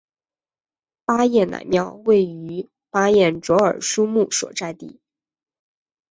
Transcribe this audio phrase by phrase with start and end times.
[1.05, 4.99] 巴彦乃庙位于巴彦淖尔苏木所在地。